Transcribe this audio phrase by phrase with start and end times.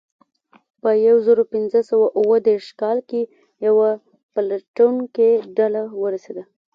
[0.81, 3.21] په یو زرو پینځه سوه اوه دېرش کال کې
[3.67, 3.89] یوه
[4.33, 6.43] پلټونکې ډله ورسېده.